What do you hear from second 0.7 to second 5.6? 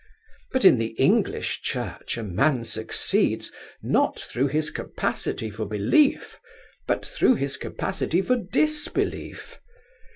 the English Church a man succeeds, not through his capacity